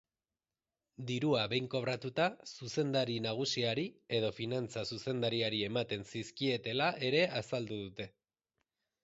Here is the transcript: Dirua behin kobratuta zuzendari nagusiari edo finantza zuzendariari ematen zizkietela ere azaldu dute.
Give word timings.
Dirua 1.09 1.41
behin 1.51 1.67
kobratuta 1.73 2.25
zuzendari 2.53 3.17
nagusiari 3.25 3.85
edo 4.21 4.33
finantza 4.39 4.85
zuzendariari 4.93 5.61
ematen 5.69 6.09
zizkietela 6.15 6.91
ere 7.11 7.25
azaldu 7.43 7.81
dute. 7.85 8.11